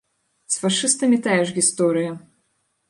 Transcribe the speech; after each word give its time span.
З 0.53 0.63
фашыстамі 0.63 1.21
тая 1.29 1.39
ж 1.47 1.57
гісторыя. 1.61 2.11